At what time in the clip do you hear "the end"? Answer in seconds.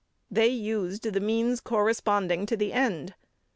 2.57-3.13